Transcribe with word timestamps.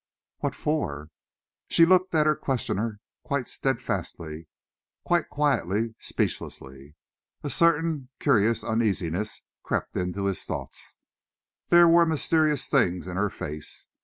"What 0.39 0.55
for?" 0.55 1.09
She 1.67 1.85
looked 1.85 2.15
at 2.15 2.25
her 2.25 2.35
questioner 2.35 2.99
quite 3.23 3.47
steadfastly, 3.47 4.47
quite 5.05 5.29
quietly, 5.29 5.93
speechlessly. 5.99 6.95
A 7.43 7.99
curious 8.19 8.63
uneasiness 8.63 9.43
crept 9.61 9.95
into 9.95 10.25
his 10.25 10.43
thoughts. 10.43 10.97
There 11.69 11.87
were 11.87 12.07
mysterious 12.07 12.67
things 12.67 13.05
in 13.05 13.15
her 13.15 13.29
face. 13.29 13.89